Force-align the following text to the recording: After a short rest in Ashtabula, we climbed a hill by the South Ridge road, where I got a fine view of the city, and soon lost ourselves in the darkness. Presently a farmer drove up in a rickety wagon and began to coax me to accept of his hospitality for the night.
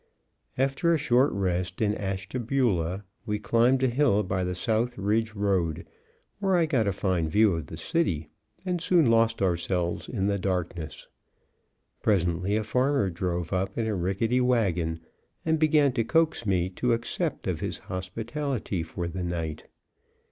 After 0.57 0.91
a 0.91 0.97
short 0.97 1.31
rest 1.31 1.79
in 1.79 1.93
Ashtabula, 1.93 3.05
we 3.27 3.37
climbed 3.37 3.83
a 3.83 3.87
hill 3.87 4.23
by 4.23 4.43
the 4.43 4.55
South 4.55 4.97
Ridge 4.97 5.35
road, 5.35 5.85
where 6.39 6.55
I 6.55 6.65
got 6.65 6.87
a 6.87 6.91
fine 6.91 7.29
view 7.29 7.53
of 7.53 7.67
the 7.67 7.77
city, 7.77 8.27
and 8.65 8.81
soon 8.81 9.11
lost 9.11 9.43
ourselves 9.43 10.09
in 10.09 10.25
the 10.25 10.39
darkness. 10.39 11.07
Presently 12.01 12.55
a 12.55 12.63
farmer 12.63 13.11
drove 13.11 13.53
up 13.53 13.77
in 13.77 13.85
a 13.85 13.93
rickety 13.93 14.41
wagon 14.41 15.01
and 15.45 15.59
began 15.59 15.91
to 15.93 16.03
coax 16.03 16.47
me 16.47 16.67
to 16.71 16.93
accept 16.93 17.45
of 17.45 17.59
his 17.59 17.77
hospitality 17.77 18.81
for 18.81 19.07
the 19.07 19.23
night. 19.23 19.67